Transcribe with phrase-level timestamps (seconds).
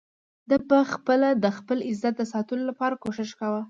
[0.49, 3.59] ده په خپله د خپل عزت د ساتلو لپاره کوشش کاوه.